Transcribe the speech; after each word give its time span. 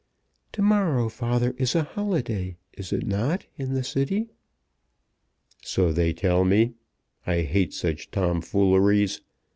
"To 0.53 0.63
morrow, 0.63 1.09
father, 1.09 1.53
is 1.59 1.75
a 1.75 1.83
holiday, 1.83 2.57
is 2.73 2.91
it 2.91 3.05
not, 3.05 3.45
in 3.55 3.75
the 3.75 3.83
City?" 3.83 4.29
"So 5.61 5.93
they 5.93 6.11
tell 6.11 6.43
me. 6.43 6.73
I 7.27 7.41
hate 7.41 7.75
such 7.75 8.09
tom 8.09 8.41
fooleries. 8.41 9.21